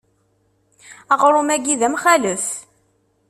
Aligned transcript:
Aɣrum-agi 1.13 1.75
d 1.79 1.81
amxalef. 1.87 2.45